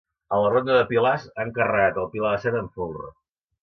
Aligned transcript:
En 0.37 0.39
la 0.43 0.47
ronda 0.53 0.77
de 0.77 0.87
pilars, 0.93 1.29
han 1.43 1.53
carregat 1.61 2.03
el 2.07 2.11
pilar 2.17 2.35
de 2.37 2.45
set 2.49 2.63
amb 2.65 2.79
folre. 2.83 3.17